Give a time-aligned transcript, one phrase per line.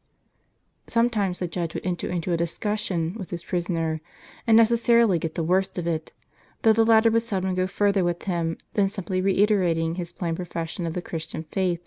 [0.00, 0.02] t
[0.92, 4.00] Sometimes the judge would enter into a dis cussion with his prisoner,
[4.46, 6.14] and necessarily get the worst of it;
[6.62, 10.86] though the latter would seldom go further with him than simply reiterating his plain profession
[10.86, 11.86] of the Christian faith.